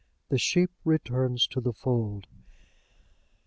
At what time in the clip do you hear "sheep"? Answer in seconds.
0.39-0.71